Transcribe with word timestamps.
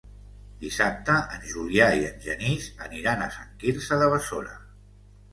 Dissabte 0.61 1.17
en 1.35 1.43
Julià 1.49 1.89
i 1.99 2.07
en 2.07 2.17
Genís 2.23 2.69
aniran 2.85 3.21
a 3.25 3.27
Sant 3.35 3.51
Quirze 3.65 3.99
de 4.05 4.09
Besora. 4.15 4.57